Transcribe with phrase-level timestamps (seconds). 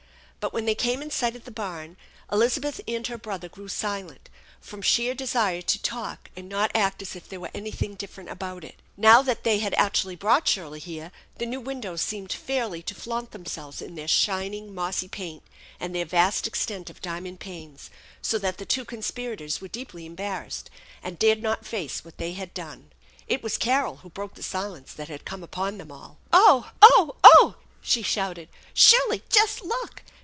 [0.43, 1.97] But, when they came in sight of the barn,
[2.31, 4.27] Elizabeth and her brother grew silent
[4.59, 8.63] from sheer desire to talk and not act as if there was anything different about
[8.63, 8.79] it.
[8.97, 12.01] Now that they THE ENCHANTED BABN 91 had actually brought Shirley here, the new windows
[12.01, 15.43] seemed fairly to flaunt themselves in their shining mossy paint
[15.79, 17.91] and their vast extent of diamond panes,
[18.23, 20.71] so that the two con spirators were deeply embarrassed,
[21.03, 22.91] and dared not face what they had done.
[23.27, 26.71] It was Carol who broke the silence that had come upon them all." Oh!
[26.81, 27.17] Oh!
[27.23, 30.01] Oh!" she shouted." Shirley, just look